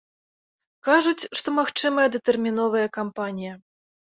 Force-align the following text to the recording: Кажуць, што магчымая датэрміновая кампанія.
Кажуць, 0.87 1.27
што 1.39 1.47
магчымая 1.59 2.07
датэрміновая 2.17 2.85
кампанія. 2.99 3.53